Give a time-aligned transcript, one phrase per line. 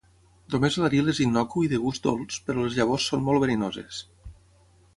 [0.53, 4.01] Només l'aril és innocu i de gust dolç però les llavors són molt verinoses.